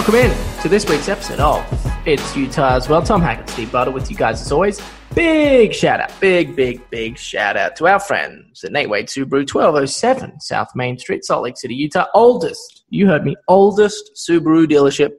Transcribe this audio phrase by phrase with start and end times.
[0.00, 1.62] Welcome in to this week's episode of
[2.06, 3.04] It's Utah's World.
[3.04, 4.80] Tom Hackett, Steve Butter with you guys as always.
[5.14, 9.46] Big shout out, big, big, big shout out to our friends at Nate Wade Subaru,
[9.46, 12.06] 1207 South Main Street, Salt Lake City, Utah.
[12.14, 15.10] Oldest, you heard me, oldest Subaru dealership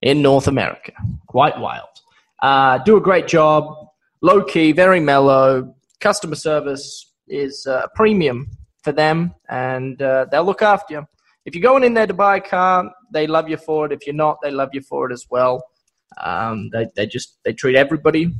[0.00, 0.92] in North America.
[1.26, 1.88] Quite wild.
[2.40, 3.64] Uh, do a great job,
[4.22, 5.74] low key, very mellow.
[5.98, 8.48] Customer service is uh, premium
[8.80, 11.06] for them, and uh, they'll look after you.
[11.44, 13.92] If you're going in there to buy a car, they love you for it.
[13.92, 15.64] If you're not, they love you for it as well.
[16.22, 18.32] Um, they, they just they treat everybody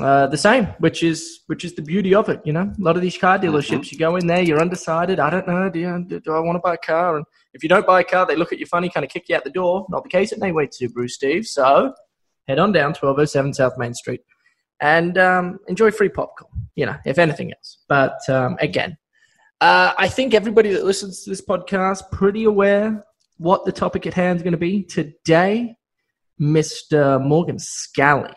[0.00, 2.40] uh, the same, which is which is the beauty of it.
[2.44, 3.88] You know, a lot of these car dealerships, mm-hmm.
[3.90, 5.20] you go in there, you're undecided.
[5.20, 7.16] I don't know, do, you, do, do I want to buy a car?
[7.16, 9.28] And if you don't buy a car, they look at you funny, kind of kick
[9.28, 9.86] you out the door.
[9.90, 11.46] Not the case at Nate Wade Subaru, Steve.
[11.46, 11.92] So
[12.48, 14.22] head on down 1207 South Main Street
[14.80, 16.50] and um, enjoy free popcorn.
[16.74, 17.84] You know, if anything else.
[17.86, 18.96] But um, again,
[19.60, 23.04] uh, I think everybody that listens to this podcast pretty aware
[23.42, 25.76] what the topic at hand is going to be today.
[26.40, 27.22] Mr.
[27.24, 28.34] Morgan Scalley.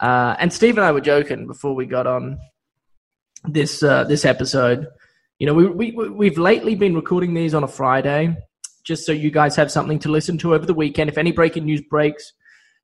[0.00, 2.38] uh, and Steve and I were joking before we got on
[3.44, 4.86] this uh, this episode.
[5.38, 8.36] You know, we, we we've lately been recording these on a Friday,
[8.84, 11.10] just so you guys have something to listen to over the weekend.
[11.10, 12.32] If any breaking news breaks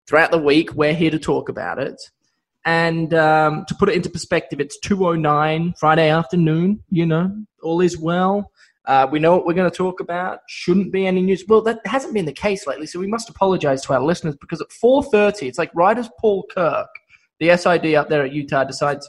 [0.06, 2.01] throughout the week, we're here to talk about it.
[2.67, 6.83] And um, to put it into perspective, it's two oh nine Friday afternoon.
[6.91, 8.51] You know, all is well.
[8.86, 10.40] Uh, we know what we're going to talk about.
[10.48, 11.44] Shouldn't be any news.
[11.48, 14.60] Well, that hasn't been the case lately, so we must apologize to our listeners because
[14.60, 16.88] at 4:30, it's like right as Paul Kirk
[17.40, 19.08] the SID up there at Utah decides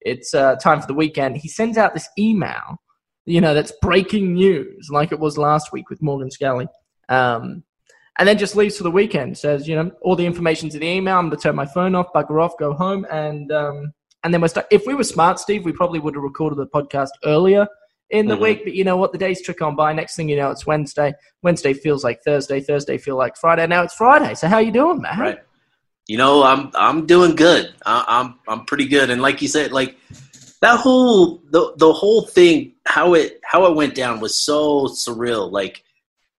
[0.00, 2.80] it's uh, time for the weekend, he sends out this email,
[3.24, 6.66] you know, that's breaking news, like it was last week with Morgan Scalley.
[7.08, 7.64] Um,
[8.18, 9.36] and then just leaves for the weekend.
[9.36, 11.18] Says, you know, all the information's in the email.
[11.18, 13.92] I'm going to turn my phone off, bugger off, go home, and um,
[14.22, 14.66] and then we're stuck.
[14.70, 17.66] If we were smart, Steve, we probably would have recorded the podcast earlier
[18.10, 18.42] in the mm-hmm.
[18.42, 18.64] week.
[18.64, 19.12] But you know what?
[19.12, 19.92] The days trick on by.
[19.92, 21.14] Next thing you know, it's Wednesday.
[21.42, 22.60] Wednesday feels like Thursday.
[22.60, 23.66] Thursday feel like Friday.
[23.66, 24.34] Now it's Friday.
[24.34, 25.18] So how you doing, man?
[25.18, 25.38] Right
[26.06, 27.72] you know, I'm I'm doing good.
[27.86, 29.10] I, I'm I'm pretty good.
[29.10, 29.96] And like you said, like
[30.60, 35.50] that whole the the whole thing, how it how it went down was so surreal.
[35.50, 35.82] Like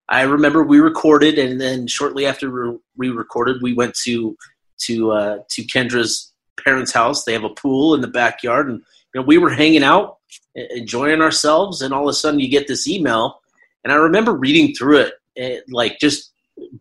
[0.07, 4.37] I remember we recorded, and then shortly after we recorded, we went to
[4.81, 6.31] to uh, to Kendra's
[6.63, 7.23] parents' house.
[7.23, 8.83] They have a pool in the backyard, and
[9.13, 10.17] you know we were hanging out,
[10.55, 13.41] enjoying ourselves, and all of a sudden you get this email,
[13.83, 16.31] and I remember reading through it, it like just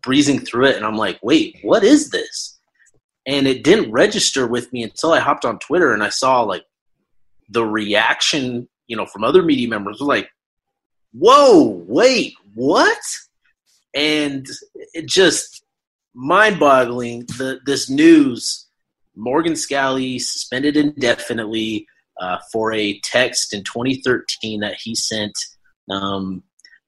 [0.01, 2.55] breezing through it, and I'm like, wait, what is this?
[3.25, 6.63] and it didn't register with me until I hopped on Twitter and I saw like
[7.49, 10.29] the reaction, you know, from other media members like,
[11.13, 13.01] "Whoa, wait, what?"
[13.93, 14.45] And
[14.93, 15.63] it just
[16.13, 17.21] mind-boggling.
[17.37, 18.67] The this news:
[19.15, 21.87] Morgan Scalley suspended indefinitely
[22.19, 25.37] uh, for a text in 2013 that he sent.
[25.89, 26.43] Um,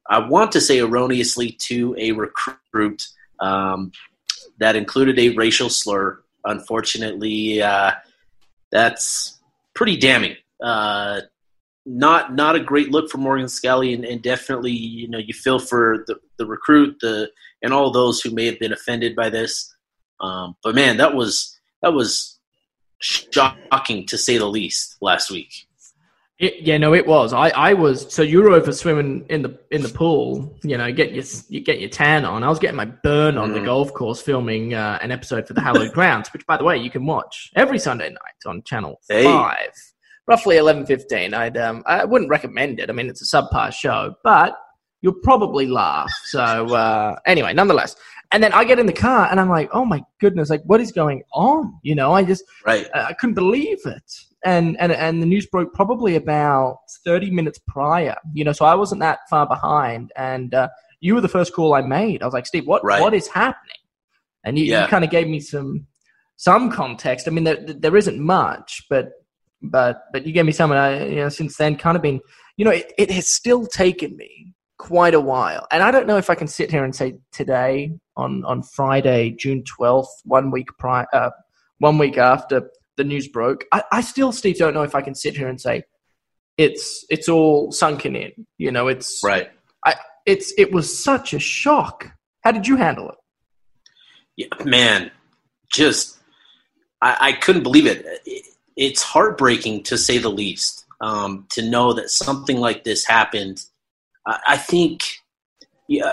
[0.10, 3.04] I want to say erroneously to a recruit
[3.40, 3.92] um,
[4.60, 7.92] that included a racial slur unfortunately, uh,
[8.72, 9.40] that's
[9.76, 10.36] pretty damning.
[10.62, 11.22] Uh,
[11.86, 15.60] not not a great look for Morgan Scalley, and, and, definitely you know you feel
[15.60, 17.30] for the, the recruit, the
[17.62, 19.74] and all those who may have been offended by this.
[20.20, 22.37] Um, but man, that was that was
[23.00, 25.68] shocking to say the least last week.
[26.40, 27.34] It, yeah, no, it was.
[27.34, 30.56] I, I was so you were over swimming in the in the pool.
[30.62, 32.44] You know, get your you get your tan on.
[32.44, 33.54] I was getting my burn on mm.
[33.56, 36.78] the golf course, filming uh, an episode for the Hallowed Grounds, which, by the way,
[36.78, 39.24] you can watch every Sunday night on Channel hey.
[39.24, 39.72] Five,
[40.28, 41.34] roughly eleven fifteen.
[41.34, 42.92] I'd um I wouldn't recommend it.
[42.92, 44.56] I mean, it's a subpar show, but
[45.02, 46.12] you'll probably laugh.
[46.26, 47.96] So uh, anyway, nonetheless,
[48.32, 50.82] and then I get in the car and I'm like, oh my goodness, like what
[50.82, 51.80] is going on?
[51.82, 52.88] You know, I just right.
[52.94, 54.12] I couldn't believe it
[54.48, 58.76] and, and and the news broke probably about 30 minutes prior you know so i
[58.76, 60.68] wasn't that far behind and uh,
[61.00, 63.02] you were the first call i made i was like steve what right.
[63.02, 63.76] what is happening
[64.44, 64.84] and you, yeah.
[64.84, 65.86] you kind of gave me some
[66.38, 69.12] some context i mean there, there isn't much but
[69.62, 72.22] but but you gave me some and i you know since then kind of been
[72.58, 76.18] you know it, it has still taken me quite a while and i don't know
[76.18, 80.68] if i can sit here and say today on on friday june 12th one week
[80.78, 81.32] prior uh,
[81.80, 85.16] one week after the news broke, I, I still, Steve, don't know if I can
[85.16, 85.84] sit here and say
[86.58, 88.32] it's it's all sunken in.
[88.58, 89.50] You know, it's right.
[89.86, 89.96] I
[90.26, 92.12] it's it was such a shock.
[92.42, 93.16] How did you handle it?
[94.36, 95.12] Yeah, man,
[95.72, 96.18] just
[97.02, 98.06] I, I couldn't believe it.
[98.26, 98.46] it.
[98.76, 100.84] It's heartbreaking to say the least.
[101.00, 103.64] Um, to know that something like this happened.
[104.48, 105.04] I, think,
[105.88, 106.12] yeah,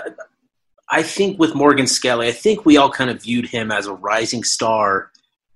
[0.89, 3.93] I think with Morgan Scalley, I think we all kind of viewed him as a
[3.93, 5.11] rising star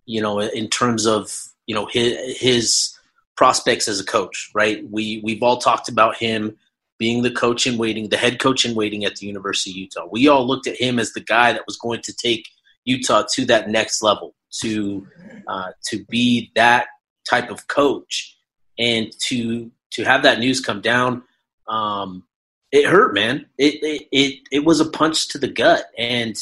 [0.10, 1.32] you know, in terms of
[1.68, 2.98] you know his, his
[3.38, 4.84] prospects as a coach, right?
[4.90, 6.58] We we've all talked about him
[6.98, 10.08] being the coach in waiting, the head coach in waiting at the University of Utah.
[10.12, 12.50] We all looked at him as the guy that was going to take
[12.86, 15.08] Utah to that next level, to
[15.48, 16.88] uh, to be that
[17.30, 18.36] type of coach,
[18.80, 21.22] and to to have that news come down.
[21.68, 22.24] Um,
[22.72, 23.46] it hurt, man.
[23.58, 26.36] It, it it it was a punch to the gut, and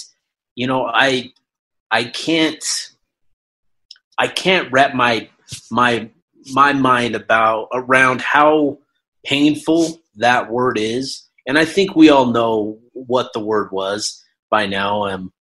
[0.56, 1.32] you know, I
[1.92, 2.64] I can't
[4.18, 5.30] I can't wrap my
[5.72, 6.10] my
[6.52, 8.80] my mind about around how
[9.26, 14.66] painful that word is, and I think we all know what the word was by
[14.66, 15.06] now.
[15.06, 15.32] Um,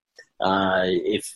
[0.40, 1.34] uh, if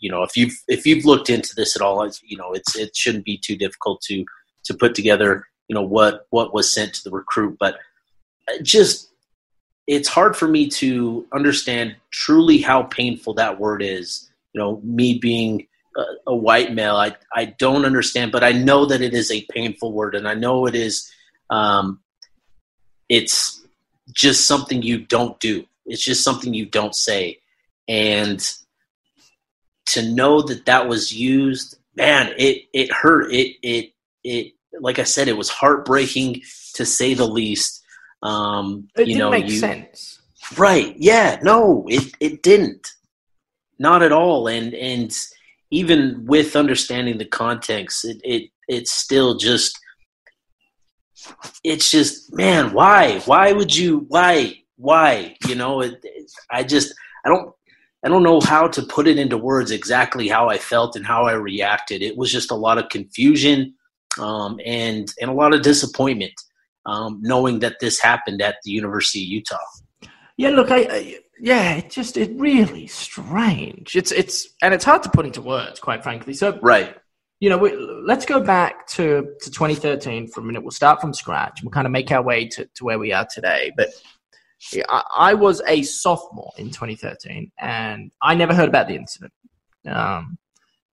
[0.00, 2.96] you know if you've if you've looked into this at all, you know it's it
[2.96, 4.24] shouldn't be too difficult to
[4.64, 7.76] to put together you know what what was sent to the recruit, but
[8.62, 9.08] just
[9.86, 14.30] it's hard for me to understand truly how painful that word is.
[14.52, 15.66] You know, me being
[15.96, 19.46] a, a, white male, I I don't understand, but I know that it is a
[19.50, 21.10] painful word, and I know it is.
[21.50, 22.00] Um,
[23.08, 23.62] it's
[24.12, 25.64] just something you don't do.
[25.86, 27.38] It's just something you don't say,
[27.88, 28.40] and
[29.86, 33.32] to know that that was used, man, it it hurt.
[33.32, 33.92] It it
[34.22, 36.42] it like I said, it was heartbreaking
[36.74, 37.82] to say the least.
[38.22, 40.20] Um, it you didn't know, make you, sense.
[40.56, 40.94] Right?
[40.98, 41.38] Yeah.
[41.42, 42.88] No, it it didn't.
[43.78, 44.48] Not at all.
[44.48, 45.16] And and
[45.70, 49.78] even with understanding the context, it it it's still just.
[51.64, 53.20] It's just man, why?
[53.20, 54.06] Why would you?
[54.08, 54.62] Why?
[54.76, 55.36] Why?
[55.46, 56.94] You know, it, it, I just
[57.24, 57.52] I don't
[58.04, 61.24] I don't know how to put it into words exactly how I felt and how
[61.24, 62.02] I reacted.
[62.02, 63.74] It was just a lot of confusion
[64.20, 66.34] um, and and a lot of disappointment
[66.88, 69.58] um, knowing that this happened at the University of Utah.
[70.36, 73.94] Yeah, look, I, I yeah, it just it really strange.
[73.94, 76.32] It's it's and it's hard to put into words, quite frankly.
[76.32, 76.96] So right,
[77.40, 80.62] you know, we, let's go back to to 2013 for a minute.
[80.62, 81.60] We'll start from scratch.
[81.62, 83.72] We'll kind of make our way to to where we are today.
[83.76, 83.90] But
[84.88, 89.32] I, I was a sophomore in 2013, and I never heard about the incident.
[89.86, 90.38] Um,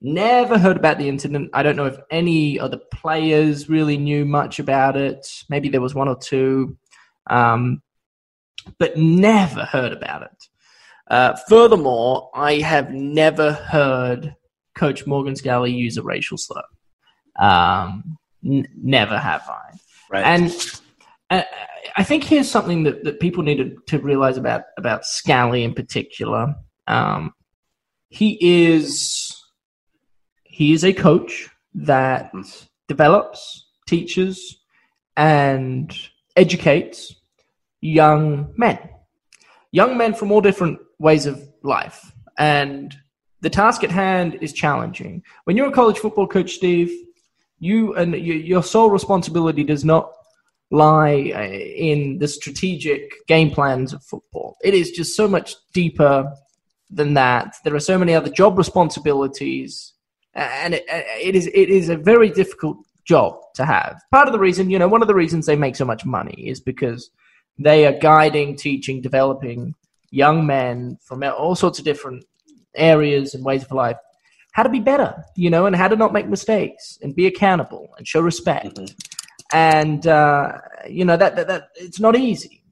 [0.07, 1.49] Never heard about the incident.
[1.51, 5.25] I don't know if any other players really knew much about it.
[5.49, 6.77] Maybe there was one or two,
[7.25, 7.81] um,
[8.77, 10.47] but never heard about it.
[11.07, 14.35] Uh, furthermore, I have never heard
[14.75, 16.61] Coach Morgan Scalley use a racial slur.
[17.39, 19.75] Um, n- never have I.
[20.11, 20.23] Right.
[20.23, 20.55] And
[21.31, 21.41] uh,
[21.97, 25.73] I think here's something that, that people need to, to realize about about Scalley in
[25.73, 26.53] particular.
[26.85, 27.33] Um,
[28.09, 29.25] he is
[30.55, 32.31] he is a coach that
[32.87, 34.55] develops, teaches,
[35.17, 35.93] and
[36.37, 37.13] educates
[37.81, 38.79] young men.
[39.71, 42.09] Young men from all different ways of life.
[42.37, 42.95] And
[43.41, 45.23] the task at hand is challenging.
[45.43, 46.89] When you're a college football coach, Steve,
[47.59, 50.09] you and your sole responsibility does not
[50.71, 54.55] lie uh, in the strategic game plans of football.
[54.63, 56.31] It is just so much deeper
[56.89, 57.57] than that.
[57.65, 59.91] There are so many other job responsibilities
[60.35, 64.01] and it, it is it is a very difficult job to have.
[64.11, 66.47] Part of the reason, you know, one of the reasons they make so much money
[66.47, 67.11] is because
[67.57, 69.75] they are guiding, teaching, developing
[70.11, 72.25] young men from all sorts of different
[72.75, 73.97] areas and ways of life
[74.55, 77.89] how to be better, you know, and how to not make mistakes and be accountable
[77.97, 78.77] and show respect.
[78.77, 78.85] Mm-hmm.
[79.51, 80.53] And uh,
[80.89, 82.63] you know that, that that it's not easy.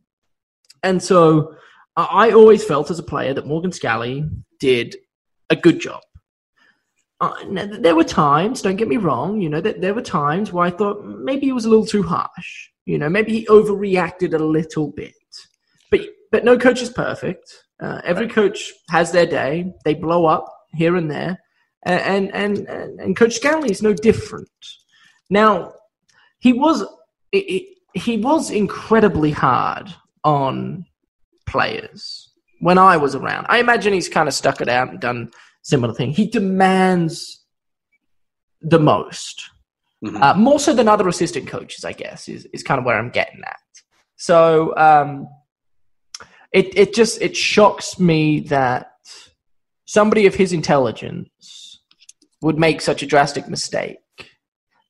[0.81, 1.55] And so
[1.97, 4.95] I always felt as a player that Morgan Scalley did
[5.49, 6.01] a good job
[7.21, 7.33] uh,
[7.79, 10.71] there were times, don't get me wrong, you know, that there were times where I
[10.71, 12.69] thought maybe he was a little too harsh.
[12.85, 15.13] You know, maybe he overreacted a little bit.
[15.89, 16.01] But
[16.31, 17.63] but no coach is perfect.
[17.81, 19.73] Uh, every coach has their day.
[19.85, 21.39] They blow up here and there,
[21.83, 24.49] and and and, and Coach Scalley is no different.
[25.29, 25.73] Now,
[26.39, 26.81] he was
[27.31, 29.93] it, it, he was incredibly hard
[30.23, 30.85] on
[31.45, 33.45] players when I was around.
[33.49, 35.31] I imagine he's kind of stuck it out and done
[35.63, 36.11] similar thing.
[36.11, 37.41] He demands
[38.61, 39.49] the most,
[40.05, 40.21] mm-hmm.
[40.21, 43.09] uh, more so than other assistant coaches, I guess, is, is kind of where I'm
[43.09, 43.57] getting at.
[44.15, 45.27] So um,
[46.53, 48.91] it it just it shocks me that
[49.85, 51.81] somebody of his intelligence
[52.41, 53.97] would make such a drastic mistake.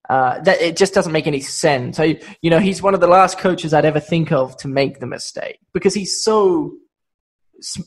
[0.10, 1.98] Uh, that it just doesn't make any sense.
[1.98, 5.00] I, you know, he's one of the last coaches I'd ever think of to make
[5.00, 6.74] the mistake because he's so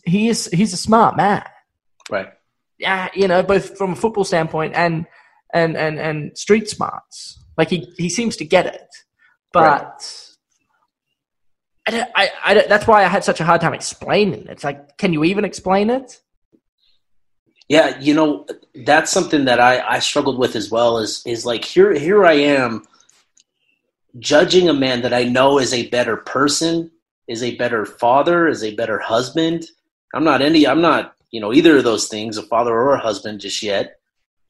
[0.04, 1.44] he is he's a smart man.
[2.10, 2.28] Right
[2.78, 5.06] yeah, you know, both from a football standpoint and
[5.52, 7.42] and and and street smarts.
[7.56, 8.88] Like he he seems to get it,
[9.52, 9.82] but.
[9.82, 10.22] Right.
[11.88, 14.50] I, I, I, that's why I had such a hard time explaining it.
[14.50, 16.20] It's like, can you even explain it?
[17.68, 18.46] Yeah, you know,
[18.84, 20.98] that's something that I, I struggled with as well.
[20.98, 22.84] Is is like here here I am,
[24.18, 26.90] judging a man that I know is a better person,
[27.26, 29.66] is a better father, is a better husband.
[30.14, 30.66] I'm not any.
[30.66, 33.96] I'm not you know either of those things, a father or a husband just yet.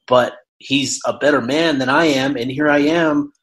[0.07, 3.33] But he's a better man than I am, and here I am,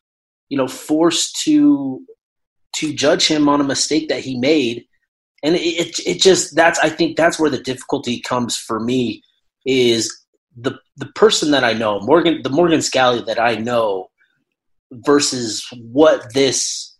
[0.49, 2.01] you know, forced to
[2.77, 4.87] to judge him on a mistake that he made
[5.45, 9.23] and it it just that's I think that's where the difficulty comes for me
[9.67, 10.13] is
[10.57, 14.09] the the person that I know Morgan the Morgan Scalley that I know
[14.91, 16.97] versus what this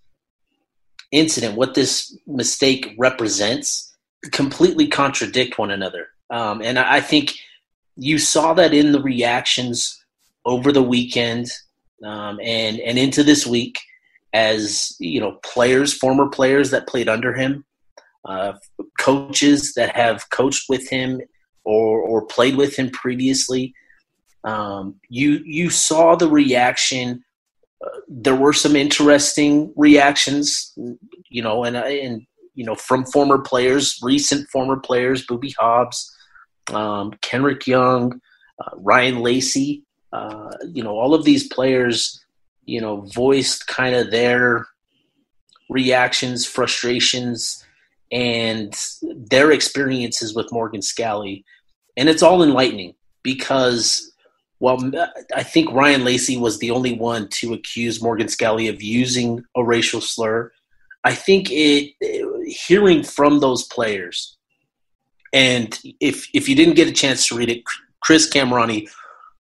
[1.11, 3.91] incident what this mistake represents
[4.31, 7.35] completely contradict one another um, and I think
[7.97, 10.03] you saw that in the reactions
[10.45, 11.49] over the weekend
[12.05, 13.79] um, and and into this week
[14.33, 17.65] as you know players former players that played under him
[18.25, 18.55] uh,
[18.99, 21.21] coaches that have coached with him
[21.65, 23.75] or, or played with him previously.
[24.45, 27.25] Um, you you saw the reaction.
[27.85, 30.73] Uh, there were some interesting reactions,
[31.31, 36.14] you know, and and you know from former players, recent former players, Boobie Hobbs,
[36.73, 38.21] um, Kenrick Young,
[38.59, 39.83] uh, Ryan Lacey.
[40.13, 42.25] Uh, you know, all of these players,
[42.67, 44.67] you know, voiced kind of their
[45.69, 47.65] reactions, frustrations,
[48.13, 51.43] and their experiences with Morgan Scalley.
[51.97, 52.95] And it's all enlightening
[53.25, 54.13] because,
[54.61, 54.79] well,
[55.35, 59.65] I think Ryan Lacey was the only one to accuse Morgan Scalley of using a
[59.65, 60.53] racial slur.
[61.03, 61.93] I think it,
[62.47, 64.37] hearing from those players,
[65.35, 67.63] and if if you didn't get a chance to read it,
[68.01, 68.89] Chris Kamrani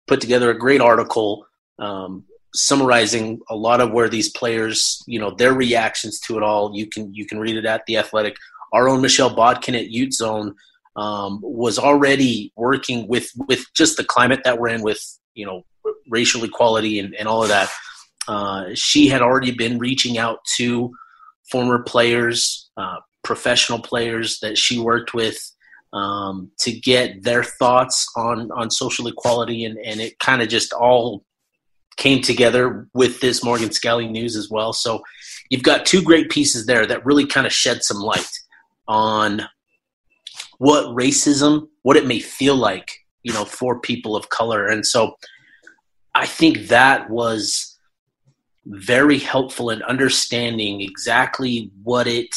[0.07, 1.45] put together a great article
[1.79, 6.75] um, summarizing a lot of where these players, you know, their reactions to it all.
[6.75, 8.35] You can you can read it at the Athletic
[8.73, 10.55] our own Michelle Bodkin at Ute Zone
[10.95, 15.01] um, was already working with with just the climate that we're in with
[15.35, 15.63] you know
[16.09, 17.69] racial equality and, and all of that.
[18.27, 20.91] Uh, she had already been reaching out to
[21.51, 25.37] former players, uh, professional players that she worked with
[25.93, 30.73] um, to get their thoughts on on social equality, and and it kind of just
[30.73, 31.23] all
[31.95, 34.73] came together with this Morgan Scalley news as well.
[34.73, 35.03] So
[35.49, 38.31] you've got two great pieces there that really kind of shed some light
[38.87, 39.43] on
[40.57, 44.67] what racism, what it may feel like, you know, for people of color.
[44.67, 45.15] And so
[46.15, 47.77] I think that was
[48.65, 52.33] very helpful in understanding exactly what it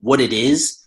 [0.00, 0.79] what it is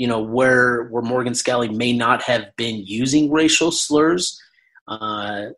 [0.00, 4.40] you know where where Morgan Scalley may not have been using racial slurs.
[4.88, 5.48] Uh,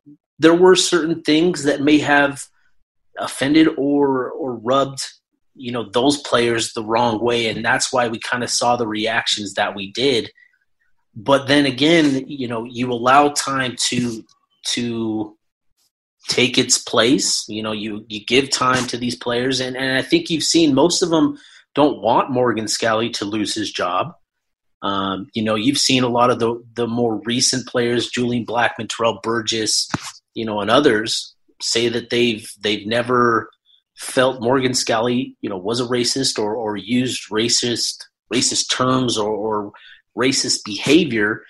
[0.41, 2.43] there were certain things that may have
[3.21, 5.01] offended or or rubbed
[5.55, 7.47] you know those players the wrong way.
[7.47, 10.33] And that's why we kind of saw the reactions that we did.
[11.15, 14.25] But then again you know you allow time to
[14.75, 15.39] to
[16.29, 17.45] take its place.
[17.49, 19.61] You know you you give time to these players.
[19.61, 21.39] And, and i think you've seen most of them
[21.75, 24.15] don't want morgan scalley to lose his job
[24.83, 28.89] um, you know you've seen a lot of the the more recent players julian blackmon
[28.89, 29.89] terrell burgess
[30.35, 33.51] you know and others say that they've they've never
[33.97, 39.31] felt Morgan Scalley, you know, was a racist or, or used racist racist terms or,
[39.31, 39.73] or
[40.17, 41.45] racist behavior.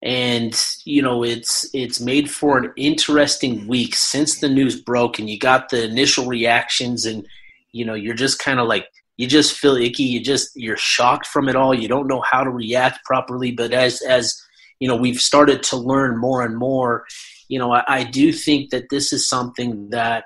[0.00, 5.28] And you know, it's it's made for an interesting week since the news broke, and
[5.28, 7.26] you got the initial reactions, and
[7.72, 8.86] you know, you're just kind of like
[9.18, 10.04] you just feel icky.
[10.04, 11.74] You just you're shocked from it all.
[11.74, 13.50] You don't know how to react properly.
[13.50, 14.40] But as as
[14.80, 17.04] you know, we've started to learn more and more.
[17.48, 20.24] You know, I, I do think that this is something that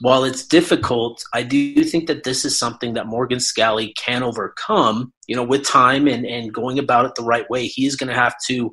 [0.00, 5.12] while it's difficult, I do think that this is something that Morgan Scalley can overcome,
[5.26, 7.66] you know, with time and, and going about it the right way.
[7.66, 8.70] He's going to have to,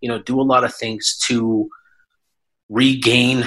[0.00, 1.68] you know, do a lot of things to
[2.70, 3.44] regain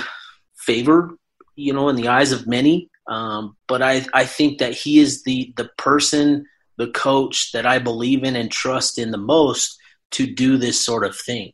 [0.58, 1.12] favor,
[1.56, 2.91] you know, in the eyes of many.
[3.08, 6.46] Um, but I, I think that he is the, the person,
[6.78, 9.78] the coach that I believe in and trust in the most
[10.12, 11.54] to do this sort of thing.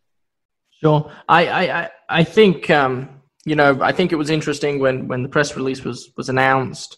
[0.81, 1.11] Sure.
[1.27, 5.29] I, I, I think, um, you know, I think it was interesting when, when the
[5.29, 6.97] press release was, was announced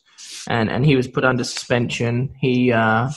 [0.50, 2.34] and, and he was put under suspension.
[2.40, 3.10] He, uh,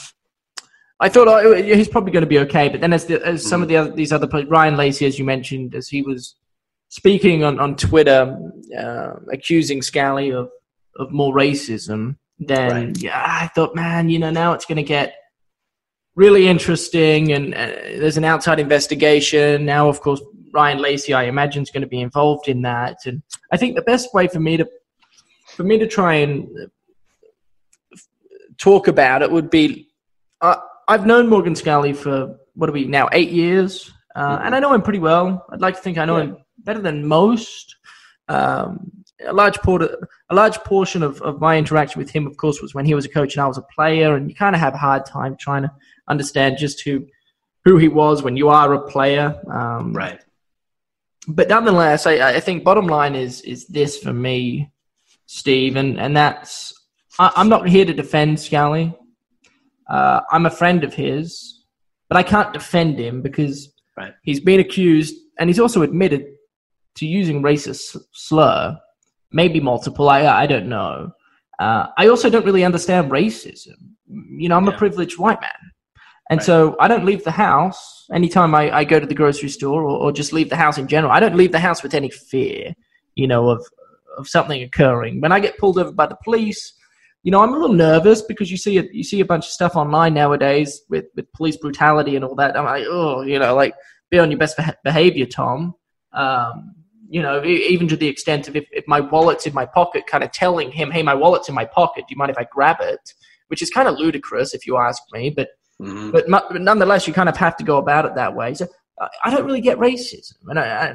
[1.00, 3.60] I thought oh, he's probably going to be okay, but then as, the, as some
[3.60, 6.36] of the other, these other Ryan Lacey, as you mentioned, as he was
[6.90, 8.38] speaking on on Twitter,
[8.78, 10.48] uh, accusing Scalley of
[10.96, 12.98] of more racism, then right.
[12.98, 15.14] yeah, I thought, man, you know, now it's going to get
[16.14, 17.66] really interesting, and uh,
[17.98, 19.88] there's an outside investigation now.
[19.88, 20.20] Of course,
[20.52, 22.98] Ryan Lacey, I imagine, is going to be involved in that.
[23.06, 24.68] And I think the best way for me to
[25.48, 26.48] for me to try and
[28.58, 29.88] talk about it would be
[30.40, 30.56] uh,
[30.88, 34.46] I've known Morgan Scalley for what are we now eight years, uh, mm-hmm.
[34.46, 35.46] and I know him pretty well.
[35.50, 36.24] I'd like to think I know yeah.
[36.24, 37.76] him better than most.
[38.28, 42.60] Um, a large part, a large portion of, of my interaction with him, of course,
[42.60, 44.60] was when he was a coach and I was a player, and you kind of
[44.60, 45.72] have a hard time trying to
[46.08, 47.06] understand just who
[47.64, 49.40] who he was when you are a player.
[49.50, 50.20] Um, right.
[51.28, 54.70] But nonetheless, I, I think bottom line is is this for me,
[55.26, 56.72] Steve, and and that's
[57.18, 58.96] I, am not here to defend Scalley.
[59.88, 61.60] Uh, I'm a friend of his,
[62.08, 64.14] but I can't defend him because right.
[64.22, 66.26] he's been accused and he's also admitted
[66.96, 68.78] to using racist slur,
[69.32, 70.08] maybe multiple.
[70.08, 71.12] I I don't know.
[71.58, 73.76] Uh, I also don't really understand racism.
[74.08, 74.74] You know, I'm yeah.
[74.74, 75.50] a privileged white man.
[76.30, 76.46] And right.
[76.46, 79.98] so I don't leave the house anytime I, I go to the grocery store or,
[79.98, 81.12] or, just leave the house in general.
[81.12, 82.74] I don't leave the house with any fear,
[83.16, 83.64] you know, of
[84.16, 85.20] of something occurring.
[85.20, 86.74] When I get pulled over by the police,
[87.22, 89.50] you know, I'm a little nervous because you see a, you see a bunch of
[89.52, 92.56] stuff online nowadays with, with police brutality and all that.
[92.56, 93.74] I'm like, oh, you know, like
[94.10, 95.74] be on your best behavior, Tom.
[96.12, 96.74] Um,
[97.12, 100.24] you know, even to the extent of if, if my wallet's in my pocket, kind
[100.24, 102.06] of telling him, hey, my wallet's in my pocket.
[102.08, 103.12] Do you mind if I grab it?
[103.48, 106.10] Which is kind of ludicrous if you ask me, but mm-hmm.
[106.10, 108.54] but, but nonetheless, you kind of have to go about it that way.
[108.54, 108.66] So
[109.22, 110.94] I don't really get racism, and I,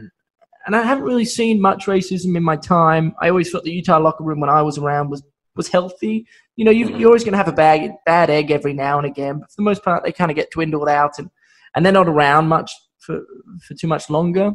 [0.66, 3.14] and I haven't really seen much racism in my time.
[3.22, 5.22] I always thought the Utah locker room when I was around was
[5.56, 6.26] was healthy.
[6.56, 7.06] You know, you, are mm-hmm.
[7.06, 9.62] always going to have a bad bad egg every now and again, but for the
[9.62, 11.30] most part, they kind of get dwindled out, and
[11.76, 13.22] and they're not around much for
[13.68, 14.54] for too much longer.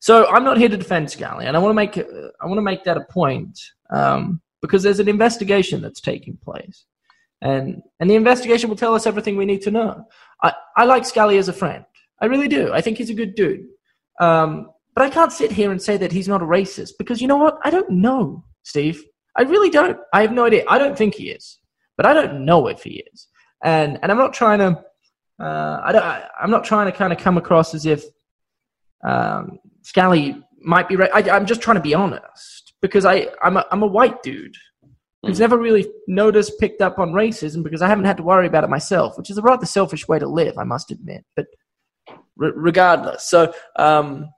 [0.00, 2.62] So I'm not here to defend Scalley, and I want to make I want to
[2.62, 6.84] make that a point um, because there's an investigation that's taking place,
[7.42, 10.06] and and the investigation will tell us everything we need to know.
[10.42, 11.84] I, I like Scalley as a friend,
[12.20, 12.72] I really do.
[12.72, 13.66] I think he's a good dude,
[14.20, 17.28] um, but I can't sit here and say that he's not a racist because you
[17.28, 17.58] know what?
[17.64, 19.04] I don't know, Steve.
[19.36, 19.98] I really don't.
[20.12, 20.64] I have no idea.
[20.68, 21.58] I don't think he is,
[21.96, 23.28] but I don't know if he is.
[23.62, 24.84] And and I'm not trying to.
[25.40, 26.04] Uh, I don't.
[26.04, 28.04] I, am not trying to kind of come across as if
[29.04, 31.10] um, Scalley might be right.
[31.14, 34.56] I, am just trying to be honest because I I'm a, I'm a white dude
[35.22, 35.40] who's mm.
[35.40, 38.70] never really noticed, picked up on racism because I haven't had to worry about it
[38.70, 41.24] myself, which is a rather selfish way to live, I must admit.
[41.34, 41.46] But
[42.36, 44.28] re- regardless, so um,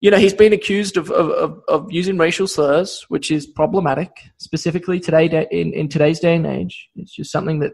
[0.00, 5.00] you know, he's been accused of, of, of, using racial slurs, which is problematic, specifically
[5.00, 6.88] today in, in today's day and age.
[6.96, 7.72] It's just something that,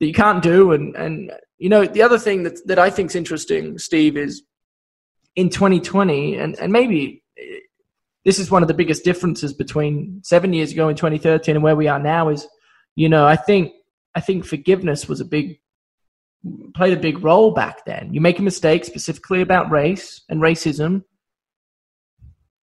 [0.00, 0.72] that you can't do.
[0.72, 4.42] And, and, you know, the other thing that, that I think is interesting, Steve, is
[5.36, 7.60] in 2020, and, and maybe eh,
[8.24, 11.76] this is one of the biggest differences between seven years ago in 2013 and where
[11.76, 12.46] we are now is,
[12.96, 13.72] you know, I think,
[14.14, 15.58] I think forgiveness was a big,
[16.74, 18.14] played a big role back then.
[18.14, 21.04] You make a mistake specifically about race and racism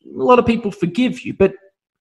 [0.07, 1.55] a lot of people forgive you, but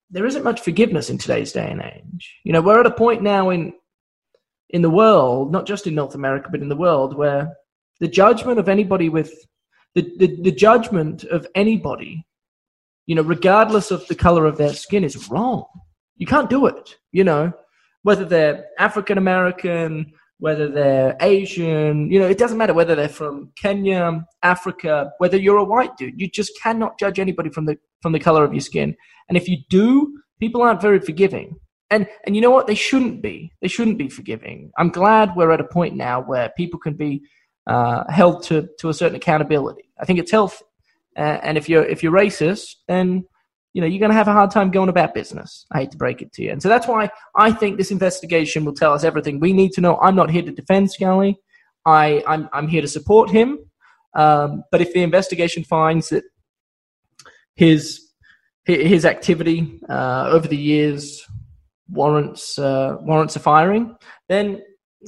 [0.09, 2.39] there isn't much forgiveness in today's day and age.
[2.43, 3.73] You know, we're at a point now in
[4.69, 7.53] in the world, not just in North America, but in the world, where
[7.99, 9.31] the judgment of anybody with
[9.95, 12.25] the, the, the judgment of anybody,
[13.05, 15.65] you know, regardless of the color of their skin, is wrong.
[16.15, 16.97] You can't do it.
[17.11, 17.53] You know,
[18.03, 23.51] whether they're African American, whether they're Asian, you know, it doesn't matter whether they're from
[23.55, 26.19] Kenya, Africa, whether you're a white dude.
[26.19, 28.95] You just cannot judge anybody from the from the color of your skin.
[29.29, 31.55] And if you do, people aren't very forgiving.
[31.89, 32.67] And and you know what?
[32.67, 33.51] They shouldn't be.
[33.61, 34.71] They shouldn't be forgiving.
[34.77, 37.21] I'm glad we're at a point now where people can be
[37.67, 39.89] uh, held to to a certain accountability.
[39.99, 40.65] I think it's healthy.
[41.17, 43.25] Uh, and if you're if you're racist, then
[43.73, 45.65] you know, you're going to have a hard time going about business.
[45.71, 46.51] I hate to break it to you.
[46.51, 49.81] And so that's why I think this investigation will tell us everything we need to
[49.81, 49.97] know.
[49.97, 51.35] I'm not here to defend Scalley.
[51.85, 53.57] I, I'm, I'm here to support him.
[54.13, 56.23] Um, but if the investigation finds that
[57.55, 57.99] his
[58.65, 61.21] his activity uh, over the years
[61.89, 63.95] warrants uh, warrants a firing,
[64.29, 64.61] then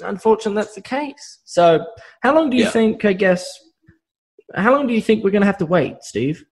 [0.03, 1.39] unfortunately that's the case.
[1.45, 1.85] So,
[2.21, 2.71] how long do you yeah.
[2.71, 3.05] think?
[3.05, 3.47] I guess,
[4.55, 6.45] how long do you think we're going to have to wait, Steve?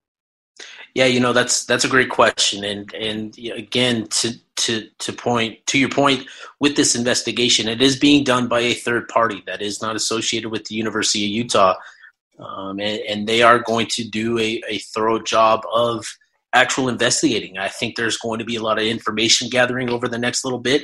[0.93, 5.65] Yeah, you know that's that's a great question, and and again to to to point
[5.67, 6.27] to your point
[6.59, 10.49] with this investigation, it is being done by a third party that is not associated
[10.49, 11.75] with the University of Utah,
[12.37, 16.05] um, and, and they are going to do a, a thorough job of
[16.53, 17.57] actual investigating.
[17.57, 20.59] I think there's going to be a lot of information gathering over the next little
[20.59, 20.83] bit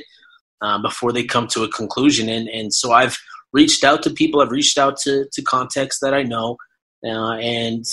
[0.62, 3.16] um, before they come to a conclusion, and and so I've
[3.52, 6.56] reached out to people, I've reached out to to contacts that I know.
[7.04, 7.84] Uh, and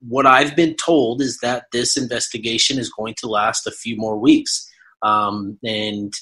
[0.00, 4.18] what I've been told is that this investigation is going to last a few more
[4.18, 4.68] weeks.
[5.02, 6.12] Um, and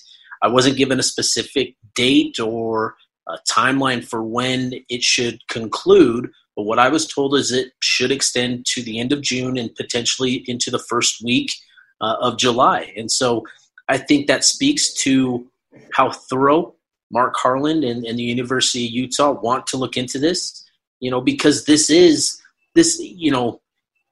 [0.42, 2.96] I wasn't given a specific date or
[3.28, 6.30] a timeline for when it should conclude.
[6.56, 9.74] But what I was told is it should extend to the end of June and
[9.74, 11.52] potentially into the first week
[12.00, 12.92] uh, of July.
[12.96, 13.44] And so
[13.88, 15.46] I think that speaks to
[15.92, 16.74] how thorough
[17.10, 20.64] Mark Harlan and, and the University of Utah want to look into this,
[21.00, 22.40] you know, because this is
[22.74, 23.60] this, you know,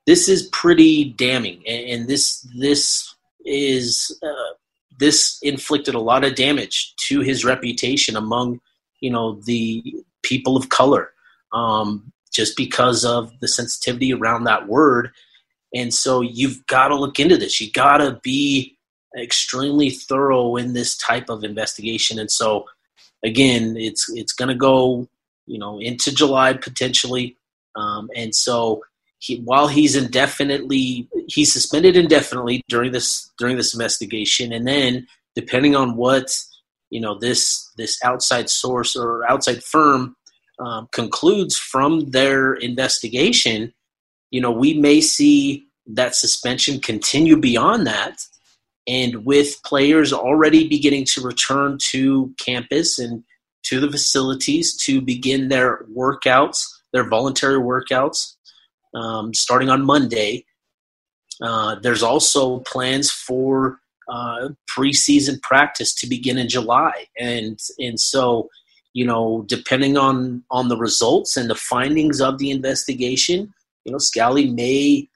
[0.06, 4.54] this is pretty damning, and, and this this is uh,
[4.98, 8.60] this inflicted a lot of damage to his reputation among
[9.00, 9.82] you know the
[10.22, 11.10] people of color,
[11.52, 15.10] um, just because of the sensitivity around that word.
[15.74, 17.60] And so you've got to look into this.
[17.60, 18.76] You got to be
[19.18, 22.18] extremely thorough in this type of investigation.
[22.18, 22.66] And so
[23.24, 25.08] again, it's it's going to go
[25.46, 27.36] you know into July potentially.
[27.74, 28.82] Um, and so
[29.18, 35.76] he, while he's indefinitely he's suspended indefinitely during this during this investigation, and then depending
[35.76, 36.36] on what
[36.90, 40.16] you know this this outside source or outside firm
[40.58, 43.72] um, concludes from their investigation,
[44.30, 48.18] you know we may see that suspension continue beyond that,
[48.86, 53.22] and with players already beginning to return to campus and
[53.64, 58.34] to the facilities to begin their workouts, their voluntary workouts,
[58.94, 60.44] um, starting on Monday.
[61.40, 68.48] Uh, there's also plans for uh, preseason practice to begin in July, and and so
[68.94, 73.52] you know, depending on on the results and the findings of the investigation,
[73.84, 75.08] you know, Scalley may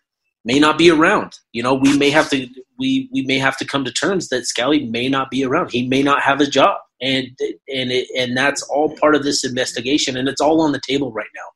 [0.47, 1.39] may not be around.
[1.53, 4.45] You know, we may have to we we may have to come to terms that
[4.45, 5.73] Scalley may not be around.
[5.73, 7.27] He may not have a job, and
[7.69, 11.13] and it, and that's all part of this investigation, and it's all on the table
[11.13, 11.49] right now.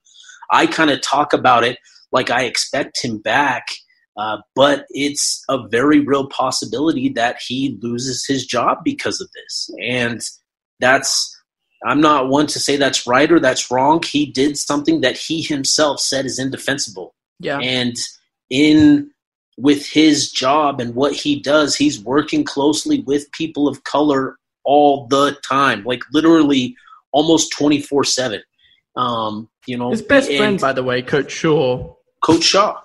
[0.51, 1.79] I kind of talk about it
[2.13, 3.69] like I expect him back,
[4.19, 9.71] uh, but it's a very real possibility that he loses his job because of this,
[9.81, 10.21] and
[10.81, 11.37] that's.
[11.83, 14.03] I'm not one to say that's right or that's wrong.
[14.03, 17.15] He did something that he himself said is indefensible.
[17.39, 17.59] Yeah.
[17.59, 17.97] And
[18.51, 19.11] in
[19.57, 25.07] with his job and what he does, he's working closely with people of color all
[25.09, 26.77] the time, like literally
[27.13, 28.43] almost 24 7.
[28.97, 31.85] Um, you know, his best friend, by the way, Coach Shah.
[32.23, 32.81] Coach Shah.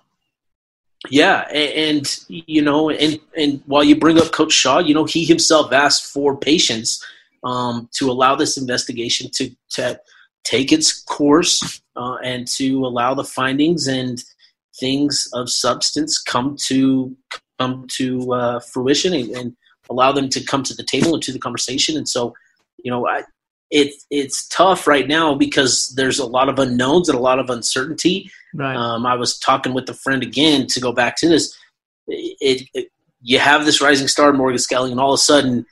[1.09, 5.05] Yeah, and, and, you know, and and while you bring up Coach Shah, you know,
[5.05, 7.03] he himself asked for patience
[7.43, 9.99] um, to allow this investigation to to
[10.43, 14.23] take its course uh, and to allow the findings and
[14.79, 17.15] things of substance come to
[17.59, 19.57] come to uh, fruition and, and,
[19.87, 21.95] allow them to come to the table and to the conversation.
[21.95, 22.33] And so,
[22.83, 23.21] you know, I,
[23.69, 27.51] it it's tough right now because there's a lot of unknowns and a lot of
[27.51, 28.31] uncertainty.
[28.55, 28.75] Right.
[28.75, 31.55] Um, I was talking with a friend again to go back to this.
[32.07, 32.87] It, it,
[33.21, 35.67] you have this rising star, Morgan Scalley, and all of a sudden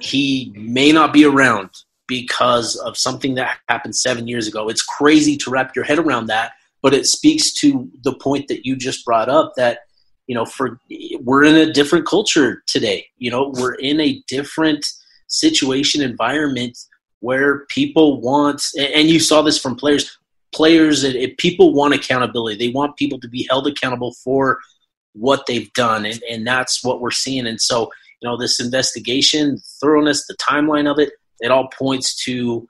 [0.00, 1.68] he may not be around
[2.06, 4.70] because of something that happened seven years ago.
[4.70, 8.64] It's crazy to wrap your head around that but it speaks to the point that
[8.64, 9.80] you just brought up that
[10.26, 10.80] you know for
[11.20, 13.06] we're in a different culture today.
[13.18, 14.86] You know we're in a different
[15.28, 16.76] situation environment
[17.20, 20.16] where people want and you saw this from players
[20.52, 22.56] players if people want accountability.
[22.56, 24.58] They want people to be held accountable for
[25.12, 27.46] what they've done and, and that's what we're seeing.
[27.46, 27.90] And so
[28.20, 32.68] you know this investigation thoroughness the timeline of it it all points to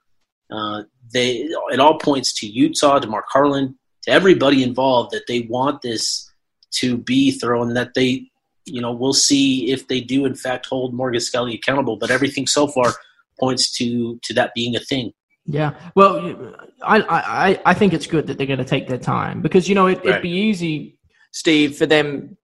[0.51, 5.41] uh, they it all points to utah to mark harlan to everybody involved that they
[5.41, 6.29] want this
[6.71, 8.29] to be thorough and that they,
[8.65, 11.97] you know, we'll see if they do in fact hold Morgan Scalley accountable.
[11.97, 12.93] But everything so far
[13.39, 15.13] points to to that being a thing.
[15.45, 19.41] Yeah, well, I I I think it's good that they're going to take their time
[19.41, 20.97] because you know it, would be easy,
[21.31, 22.37] Steve, for them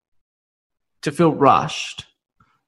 [1.04, 2.06] to feel rushed.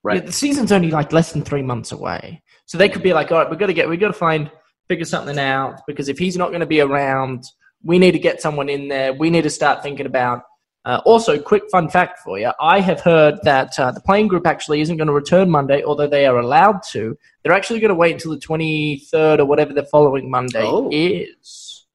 [0.02, 0.25] Right.
[0.25, 3.39] the season's only like less than three months away, so they could be like, all
[3.39, 4.49] right, we've got to get, we've got to find,
[4.88, 7.43] figure something out because if he's not going to be around
[7.84, 9.13] we need to get someone in there.
[9.13, 10.44] We need to start thinking about.
[10.86, 14.48] Uh, also, quick fun fact for you: I have heard that uh, the playing group
[14.48, 17.18] actually isn't going to return Monday, although they are allowed to.
[17.44, 20.89] They're actually going to wait until the twenty third or whatever the following Monday oh.
[20.92, 21.86] is.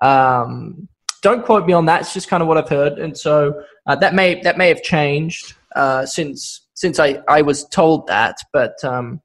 [0.00, 0.88] Um,
[1.20, 2.00] don't quote me on that.
[2.00, 4.82] It's just kind of what I've heard, and so uh, that may that may have
[4.82, 8.38] changed uh, since since I, I was told that.
[8.52, 9.20] But um,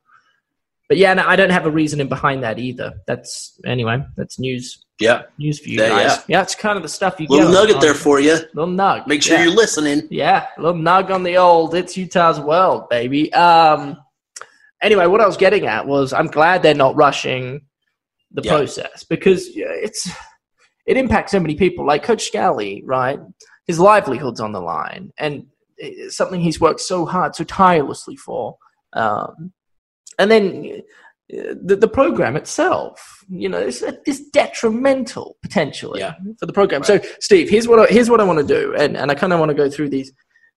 [0.88, 2.93] but yeah, no, I don't have a reasoning behind that either.
[3.08, 4.04] That's anyway.
[4.15, 4.86] That's news.
[4.99, 5.23] Yeah.
[5.38, 6.17] News for you yeah, guys.
[6.17, 6.23] Yeah.
[6.27, 7.53] yeah, it's kind of the stuff you little get.
[7.53, 8.33] nugget there for you.
[8.53, 9.05] Little nug.
[9.07, 9.43] Make sure yeah.
[9.43, 10.07] you're listening.
[10.10, 11.75] Yeah, a little nug on the old.
[11.75, 13.31] It's Utah's world, baby.
[13.33, 13.97] Um.
[14.81, 17.62] Anyway, what I was getting at was I'm glad they're not rushing
[18.31, 20.10] the process because it's
[20.86, 21.86] it impacts so many people.
[21.86, 23.19] Like Coach Scalley, right?
[23.65, 25.45] His livelihood's on the line, and
[25.77, 28.57] it's something he's worked so hard, so tirelessly for.
[28.93, 29.51] Um,
[30.17, 30.81] and then
[31.29, 36.13] the, the program itself, you know, is, is detrimental potentially yeah.
[36.39, 36.81] for the program.
[36.81, 37.03] Right.
[37.03, 39.33] So, Steve, here's what I, here's what I want to do, and, and I kind
[39.33, 40.11] of want to go through these,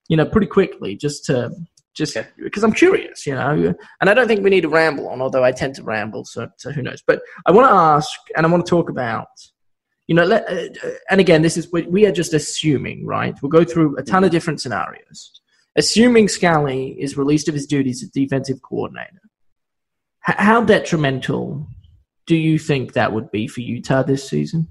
[0.07, 1.51] you know, pretty quickly, just to
[1.93, 2.29] just okay.
[2.41, 5.43] because I'm curious, you know, and I don't think we need to ramble on, although
[5.43, 7.03] I tend to ramble, so, so who knows?
[7.05, 9.27] But I want to ask, and I want to talk about,
[10.07, 13.35] you know, let, uh, and again, this is we are just assuming, right?
[13.41, 15.31] We'll go through a ton of different scenarios.
[15.75, 19.21] Assuming Scalley is released of his duties as defensive coordinator,
[20.21, 21.67] how detrimental
[22.27, 24.67] do you think that would be for Utah this season?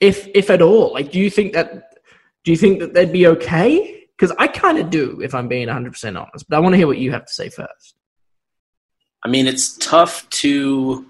[0.00, 1.98] If if at all, like, do you think that
[2.44, 4.06] do you think that they'd be okay?
[4.16, 6.48] Because I kind of do, if I'm being 100 percent honest.
[6.48, 7.94] But I want to hear what you have to say first.
[9.24, 11.06] I mean, it's tough to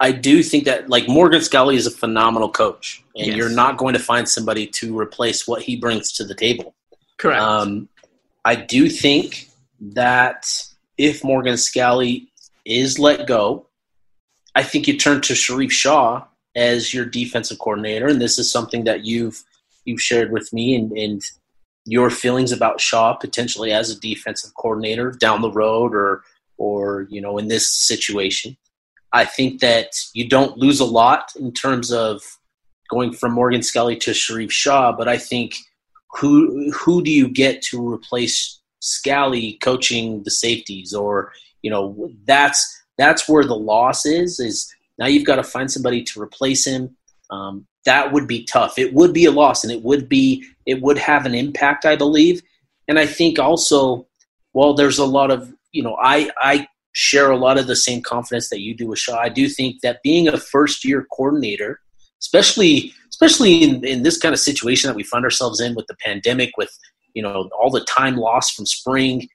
[0.00, 3.36] I do think that like Morgan Scalley is a phenomenal coach, and Yes.
[3.36, 6.74] you're not going to find somebody to replace what he brings to the table.
[7.18, 7.40] Correct.
[7.40, 7.88] Um,
[8.44, 9.48] I do think
[9.82, 10.46] that
[10.96, 12.28] if Morgan Scalley
[12.64, 13.66] is let go,
[14.54, 18.84] I think you turn to Sharrieff Shah as your defensive coordinator, and this is something
[18.84, 19.42] that you've
[19.84, 21.22] you've shared with me and, and
[21.84, 26.22] your feelings about Shah potentially as a defensive coordinator down the road or
[26.58, 28.56] or you know in this situation.
[29.12, 32.22] I think that you don't lose a lot in terms of
[32.88, 35.56] going from Morgan Scalley to Sharrieff Shah, but I think
[36.12, 42.82] who who do you get to replace Scalley coaching the safeties or you know that's
[42.98, 46.96] that's where the loss is is now you've got to find somebody to replace him.
[47.30, 48.78] Um, that would be tough.
[48.78, 51.96] It would be a loss and it would be it would have an impact I
[51.96, 52.42] believe.
[52.88, 54.06] And I think also
[54.52, 58.02] well there's a lot of you know I I share a lot of the same
[58.02, 61.80] confidence that you do with Shah I do think that being a first year coordinator
[62.20, 65.96] especially especially in, in this kind of situation that we find ourselves in with the
[66.04, 66.76] pandemic with
[67.14, 69.28] you know all the time lost from spring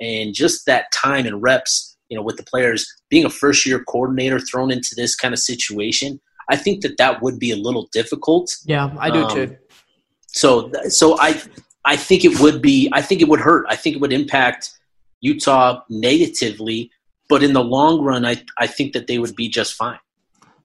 [0.00, 3.82] and just that time and reps you know with the players being a first year
[3.84, 7.88] coordinator thrown into this kind of situation i think that that would be a little
[7.92, 8.54] difficult.
[8.64, 9.56] Yeah, I do um, too.
[10.28, 11.40] so so i
[11.84, 13.66] i think it would be i think it would hurt.
[13.68, 14.70] I think it would impact
[15.20, 16.90] utah negatively
[17.28, 19.98] but in the long run i i think that they would be just fine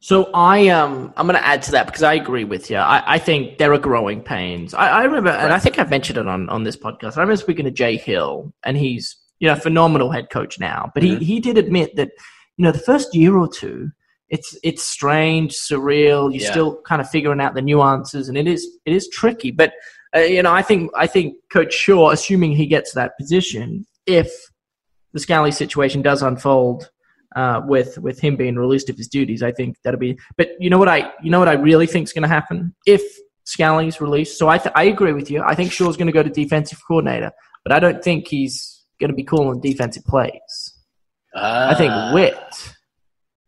[0.04, 2.78] So I um I'm going to add to that because I agree with you.
[2.78, 4.74] I, I think there are growing pains.
[4.74, 7.18] I, I remember, and I think I've mentioned it on on this podcast.
[7.18, 10.92] I remember speaking to Jay Hill, and he's you know a phenomenal head coach now.
[10.96, 11.20] But Mhm.
[11.20, 12.10] he he did admit that
[12.58, 13.92] you know the first year or two,
[14.30, 16.32] it's it's strange, surreal.
[16.32, 16.52] You're Yeah.
[16.52, 19.52] still kind of figuring out the nuances, and it is it is tricky.
[19.52, 19.74] But
[20.16, 24.32] uh, you know, I think I think Coach Shah, assuming he gets that position, if
[25.14, 26.90] the Scalley situation does unfold
[27.36, 29.42] uh, with with him being released of his duties.
[29.44, 30.18] I think that'll be.
[30.38, 32.76] But you know what I you know what I really think is going to happen
[32.86, 33.02] if
[33.46, 34.38] Scalley's released.
[34.38, 35.42] So I th- I agree with you.
[35.44, 37.32] I think Shah's going to go to defensive coordinator,
[37.64, 40.76] but I don't think he's going to be calling defensive plays.
[41.36, 42.12] I think Ah.
[42.14, 42.74] Witt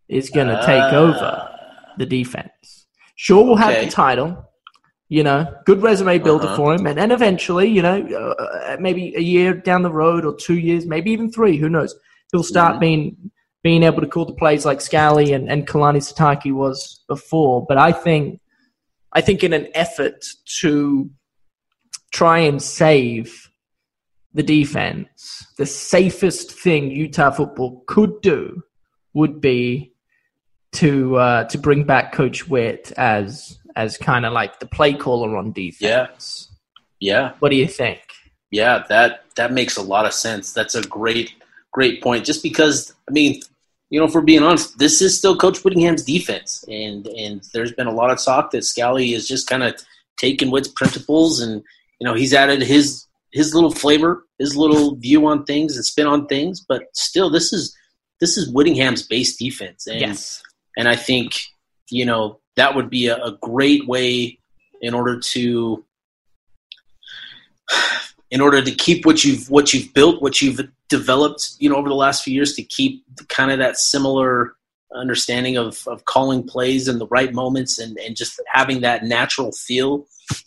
[0.08, 0.96] is going to take Ah.
[0.96, 1.50] over
[1.98, 2.88] the defense.
[3.16, 4.50] Shah will have the title.
[5.10, 6.56] You know, good resume builder Uh-huh.
[6.56, 10.34] for him, and then eventually, you know, uh, maybe a year down the road or
[10.36, 11.94] two years, maybe even three, who knows?
[12.32, 12.80] He'll start Mhm.
[12.80, 13.32] being
[13.64, 17.66] being able to call the plays like Scalley and, and Kalani Sitake was before.
[17.66, 18.42] But I think,
[19.14, 20.26] I think in an effort
[20.60, 21.10] to
[22.12, 23.50] try and save
[24.34, 28.62] the defense, the safest thing Utah football could do
[29.14, 29.94] would be
[30.74, 35.38] to uh, to bring back Coach Witt as as kind of like the play caller
[35.38, 35.82] on defense.
[37.00, 38.02] yeah What do you think?
[38.52, 40.52] Yeah, that that makes a lot of sense.
[40.54, 41.34] That's a great
[41.72, 42.26] great point.
[42.26, 43.42] Just because I mean,
[43.90, 47.74] you know, if we're being honest, this is still Coach Whittingham's defense, and and there's
[47.74, 49.76] been a lot of talk that Scalley is just kind of
[50.18, 51.64] taken Witt's principles, and
[52.00, 56.08] you know, he's added his his little flavor, his little view on things and spin
[56.08, 56.60] on things.
[56.62, 57.76] But still, this is
[58.20, 60.42] this is Whittingham's base defense, and yes.
[60.78, 61.40] and I think
[61.90, 64.40] you know that would be a, a great way
[64.82, 65.86] in order to
[68.32, 70.62] in order to keep what you've what you've built, what you've
[70.98, 73.04] developed, you know, over the last few years, to keep
[73.38, 74.56] kind of that similar
[74.94, 79.52] understanding of, of calling plays in the right moments and, and just having that natural
[79.52, 79.92] feel,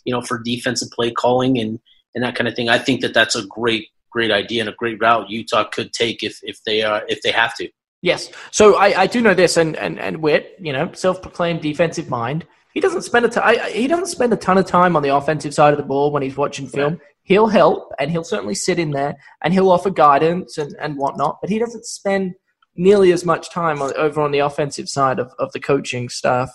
[0.05, 1.79] you know, for defensive play calling and,
[2.13, 2.69] and that kind of thing.
[2.69, 6.23] I think that that's a great great idea and a great route Utah could take
[6.23, 7.65] if if they are if they have to.
[8.01, 8.31] Yes.
[8.51, 12.45] So I, I do know this, and, and, and Witt, you know, self-proclaimed defensive mind.
[12.73, 13.43] He doesn't spend a ton.
[13.43, 16.11] I, he doesn't spend a ton of time on the offensive side of the ball
[16.11, 17.01] when he's watching film.
[17.27, 21.39] He'll help, and he'll certainly sit in there, and he'll offer guidance and, and whatnot.
[21.41, 22.35] But he doesn't spend
[22.73, 26.49] nearly as much time on, over on the offensive side of, of the coaching staff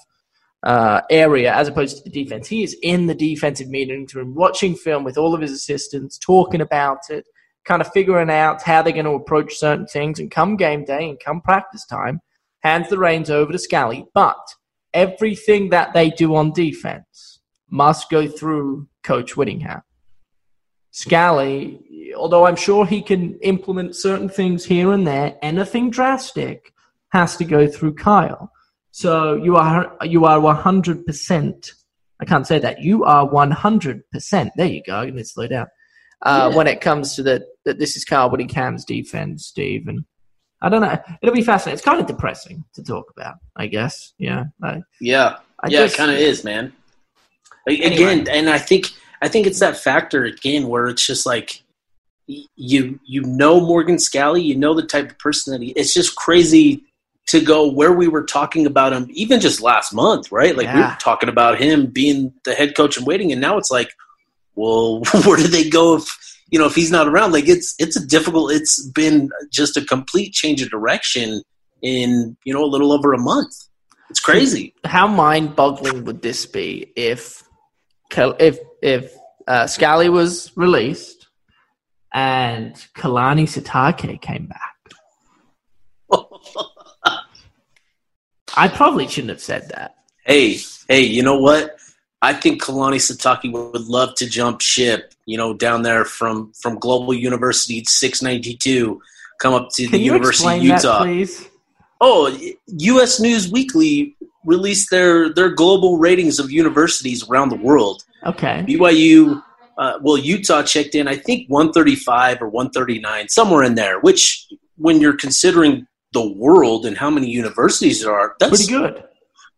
[0.62, 2.48] uh, area as opposed to the defense.
[2.48, 6.62] He is in the defensive meeting room, watching film with all of his assistants, talking
[6.62, 7.26] about it,
[7.66, 10.20] kind of figuring out how they're going to approach certain things.
[10.20, 12.22] And come game day and come practice time,
[12.60, 14.06] hands the reins over to Scalley.
[14.14, 14.40] But
[14.94, 19.82] everything that they do on defense must go through Coach Whittingham.
[20.92, 26.72] Scalley, although I'm sure he can implement certain things here and there, anything drastic
[27.10, 28.50] has to go through Kyle.
[28.90, 31.72] So you are you are one hundred percent.
[32.20, 32.80] I can't say that.
[32.80, 34.52] You are one hundred percent.
[34.56, 34.96] There you go.
[35.00, 35.66] I'm gonna slow down.
[36.20, 36.56] Uh, Yeah.
[36.56, 40.04] When it comes to the that this is Kyle Whittingham's defense, Steve, and
[40.60, 40.98] I don't know.
[41.22, 41.76] It'll be fascinating.
[41.78, 43.36] It's kind of depressing to talk about.
[43.56, 44.12] I guess.
[44.18, 44.44] Yeah.
[44.62, 46.72] I, Yeah, I yeah, just- it kind of is, man.
[47.66, 47.94] Anyway.
[47.94, 48.86] Again, and I think
[49.22, 51.62] I think it's that factor again where it's just like
[52.26, 55.70] you you know Morgan Scalley, you know the type of person that he.
[55.70, 56.84] It's just crazy
[57.28, 60.56] to go where we were talking about him even just last month, right?
[60.56, 63.70] Like we were talking about him being the head coach and waiting, and now it's
[63.70, 63.90] like,
[64.56, 67.32] well, where do they go if you know if he's not around?
[67.32, 68.52] Like it's it's a difficult.
[68.52, 71.42] It's been just a complete change of direction
[71.80, 73.54] in you know a little over a month.
[74.10, 74.74] It's crazy.
[74.84, 77.44] how mind-boggling would this be if
[78.38, 79.14] if if
[79.46, 81.28] uh, Scalley was released
[82.12, 84.68] and Kalani Sitake came back?
[88.54, 89.94] I probably shouldn't have said that.
[90.26, 91.78] hey, hey, you know what?
[92.20, 96.78] I think Kalani Sitake would love to jump ship, you know, down there from from
[96.78, 99.00] Global University 692,
[99.40, 101.02] come up to Can the University of explain that, Utah.
[101.02, 101.48] please?
[102.00, 103.20] oh, U.S.
[103.20, 108.04] News Weekly released their their global ratings of universities around the world.
[108.26, 108.64] Okay.
[108.68, 109.42] BYU,
[109.78, 114.00] uh, well, Utah checked in, I think 135 or 139, somewhere in there.
[114.00, 119.04] Which, when you're considering the world and how many universities there are, that's Pretty good.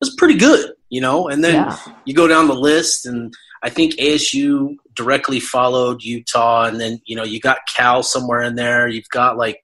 [0.00, 1.29] That's pretty good, you know.
[1.29, 1.79] And then Yeah.
[2.05, 7.16] you go down the list, and I think ASU directly followed Utah, and then you
[7.16, 8.87] know you got Cal somewhere in there.
[8.88, 9.62] You've got like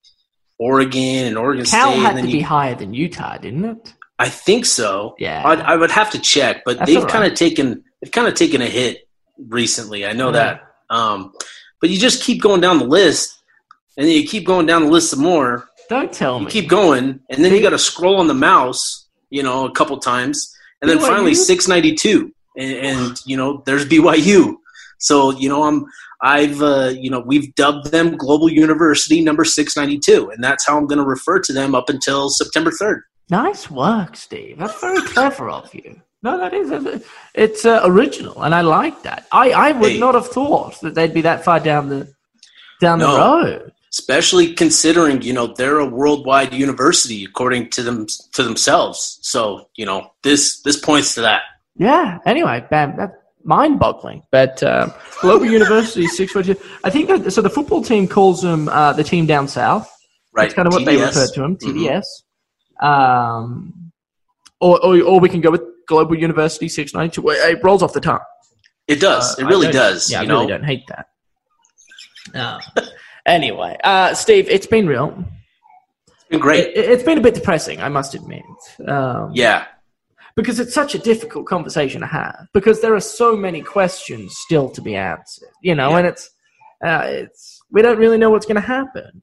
[0.58, 3.94] Oregon and Oregon Cal State, had and to then be higher than Utah, didn't it?
[4.18, 5.14] I think so.
[5.18, 5.42] Yeah.
[5.44, 7.12] I'd, I would have to check, but That's they've right.
[7.12, 9.08] kind of taken they've kind of taken a hit
[9.48, 10.06] recently.
[10.06, 10.32] I know Yeah.
[10.32, 10.62] that.
[10.90, 11.32] Um,
[11.80, 13.38] but you just keep going down the list,
[13.96, 15.68] and then you keep going down the list some more.
[15.88, 16.50] Don't tell You me.
[16.50, 19.96] keep going, and then you got to scroll on the mouse, you know, a couple
[19.98, 24.56] times, and then finally 692, and, and you know, there's BYU.
[24.98, 25.86] So you know, I'm
[26.22, 30.86] I've uh, you know we've dubbed them Global University number 692, and that's how I'm
[30.86, 33.00] going to refer to them up until September 3rd.
[33.30, 34.58] Nice work, Steve.
[34.58, 36.00] That's very clever of you.
[36.22, 37.02] No, that is
[37.34, 39.26] it's uh, original, and I like that.
[39.32, 39.98] I, I would Hey.
[39.98, 42.12] not have thought that they'd be that far down the
[42.80, 43.72] down the road.
[43.92, 49.18] Especially considering you know they're a worldwide university according to them to themselves.
[49.22, 51.42] So you know this this points to that.
[51.76, 52.18] Yeah.
[52.26, 54.22] Anyway, bam, that's mind-boggling.
[54.30, 56.46] But um, Global University six foot.
[56.84, 57.40] I think that so.
[57.40, 59.90] The football team calls them uh, the team down south.
[60.34, 60.44] Right?
[60.44, 61.56] That's kind of what they refer to them.
[61.56, 62.04] TDS.
[62.82, 63.92] Um,
[64.60, 67.28] or, or or we can go with Global University six ninety two.
[67.28, 68.24] It rolls off the tongue.
[68.86, 69.38] It does.
[69.38, 70.10] Uh, it really does.
[70.10, 70.34] Yeah, you I know.
[70.40, 71.06] really don't hate that.
[72.32, 72.58] No.
[73.26, 75.24] anyway, uh, Steve, it's been real.
[76.06, 76.68] It's been great.
[76.76, 78.42] It, it's been a bit depressing, I must admit.
[78.86, 79.66] Um, yeah.
[80.36, 82.46] Because it's such a difficult conversation to have.
[82.54, 85.48] Because there are so many questions still to be answered.
[85.62, 85.98] You know, Yeah.
[85.98, 86.30] and it's
[86.84, 89.22] uh, it's we don't really know what's going to happen.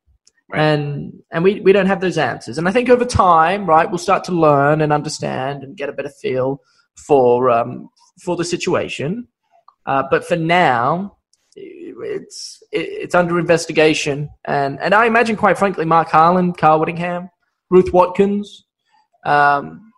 [0.49, 0.61] Right.
[0.61, 2.57] And and we, we don't have those answers.
[2.57, 5.93] And I think over time, right, we'll start to learn and understand and get a
[5.93, 6.61] better feel
[7.05, 7.89] for um,
[8.23, 9.27] for the situation.
[9.85, 11.17] Uh, but for now,
[11.55, 17.29] it's it's under investigation, and and I imagine, quite frankly, Mark Harlan, Kyle Whittingham,
[17.69, 18.65] Ruth Watkins,
[19.25, 19.91] um,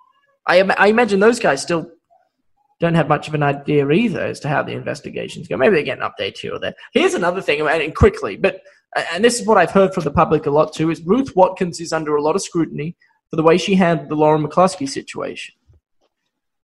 [0.47, 1.91] I I imagine those guys still
[2.79, 5.57] don't have much of an idea either as to how the investigations go.
[5.57, 6.75] Maybe they get an update here or there.
[6.93, 8.62] Here's another thing, and quickly, but
[8.95, 11.80] and this is what I've heard from the public a lot too: is Ruth Watkins
[11.80, 12.95] is under a lot of scrutiny
[13.30, 15.56] for the way she handled the Lauren McCluskey situation.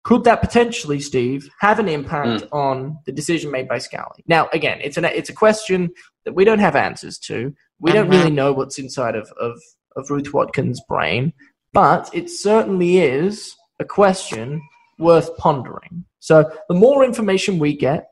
[0.03, 4.23] Could that potentially, Steve, have an impact on the decision made by Scalley?
[4.27, 5.91] Now, again, it's an it's a question
[6.25, 7.53] that we don't have answers to.
[7.79, 8.11] We don't Mhm.
[8.11, 9.59] really know what's inside of, of,
[9.95, 11.33] of Ruth Watkins' brain,
[11.73, 14.61] but it certainly is a question
[14.99, 16.05] worth pondering.
[16.19, 18.07] So, the more information we get,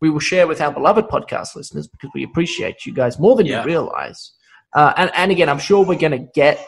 [0.00, 3.46] we will share with our beloved podcast listeners because we appreciate you guys more than
[3.46, 3.60] Yeah.
[3.60, 4.32] you realize.
[4.74, 6.64] Uh, and, and again, I'm sure we're going to get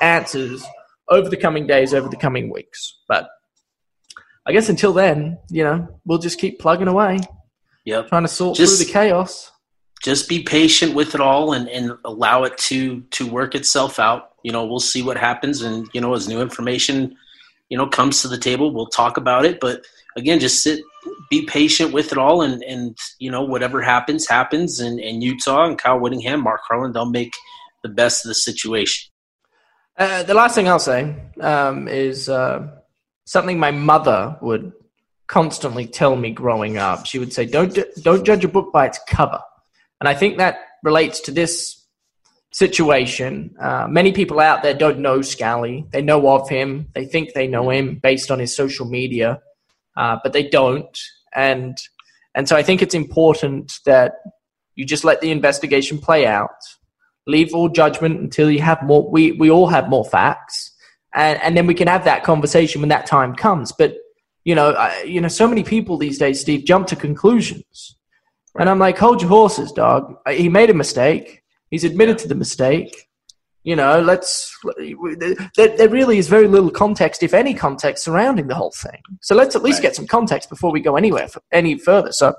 [0.00, 0.64] answers
[1.08, 2.98] over the coming days, over the coming weeks.
[3.08, 3.28] But
[4.46, 7.20] I guess until then, you know, we'll just keep plugging away,
[7.84, 8.08] Yep.
[8.08, 9.50] trying to sort Just- through the chaos.
[10.02, 14.30] Just be patient with it all and, and allow it to to work itself out.
[14.42, 17.14] You know, we'll see what happens and you know, as new information,
[17.68, 19.60] you know, comes to the table, we'll talk about it.
[19.60, 19.84] But
[20.16, 20.80] again, just sit
[21.32, 25.64] be patient with it all and, and you know, whatever happens, happens and, and Utah
[25.64, 27.32] and Kyle Whittingham, Mark Harlan, they'll make
[27.82, 29.10] the best of the situation.
[29.96, 32.68] Uh, the last thing I'll say um, is uh,
[33.24, 34.72] something my mother would
[35.26, 37.06] constantly tell me growing up.
[37.06, 39.40] She would say, "Don't don't judge a book by its cover,"
[40.00, 41.86] and I think that relates to this
[42.52, 43.54] situation.
[43.60, 45.90] Uh, many people out there don't know Scalley.
[45.90, 46.88] They know of him.
[46.94, 49.40] They think they know him based on his social media,
[49.96, 50.98] uh, but they don't.
[51.34, 51.78] And
[52.34, 54.14] and so I think it's important that
[54.74, 56.50] you just let the investigation play out.
[57.26, 59.08] Leave all judgment until you have more.
[59.08, 60.72] We we all have more facts,
[61.14, 63.70] and and then we can have that conversation when that time comes.
[63.70, 63.94] But
[64.44, 67.96] you know, I, you know, so many people these days, Steve, jump to conclusions,
[68.58, 70.16] and I'm like, hold your horses, dog.
[70.28, 71.42] He made a mistake.
[71.70, 73.08] He's admitted to the mistake.
[73.64, 74.56] You know, let's.
[75.56, 79.00] There, there really is very little context, if any context, surrounding the whole thing.
[79.20, 79.82] So let's at least Right.
[79.84, 82.10] get some context before we go anywhere for, any further.
[82.12, 82.34] So,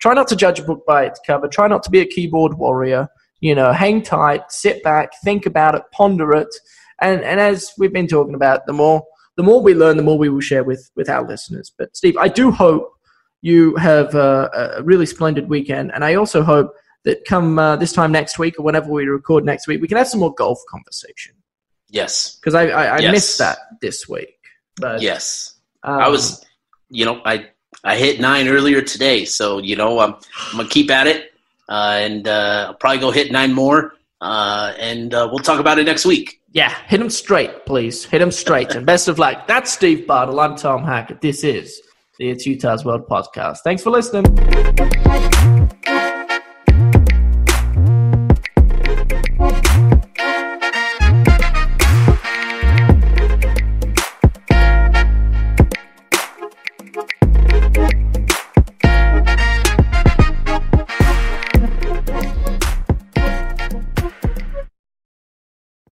[0.00, 1.46] try not to judge a book by its cover.
[1.46, 3.08] Try not to be a keyboard warrior.
[3.40, 6.54] You know, hang tight, sit back, think about it, ponder it,
[7.00, 9.02] and and as we've been talking about, the more
[9.36, 11.70] the more we learn, the more we will share with with our listeners.
[11.76, 12.92] But Steve, I do hope
[13.42, 16.72] you have uh, a really splendid weekend, and I also hope
[17.04, 19.96] that come uh, this time next week or whenever we record next week, we can
[19.98, 21.34] have some more golf conversation
[21.90, 22.36] Yes.
[22.36, 23.12] because I I, I Yes.
[23.12, 24.36] missed that this week.
[24.76, 25.54] But Yes.
[25.82, 26.44] um, I was,
[26.88, 27.48] you know, I
[27.84, 30.14] I hit nine earlier today, so you know I'm
[30.50, 31.32] I'm gonna keep at it,
[31.68, 35.78] uh, and uh, I'll probably go hit nine more, uh, and uh, we'll talk about
[35.78, 36.40] it next week.
[36.52, 38.04] yeah, hit him straight, please.
[38.04, 39.46] Hit him straight, and best of luck.
[39.48, 40.38] That's Steve Bartle.
[40.38, 41.20] I'm Tom Hackett.
[41.20, 41.80] This is
[42.18, 43.58] the It's Utah's World podcast.
[43.64, 44.26] Thanks for listening.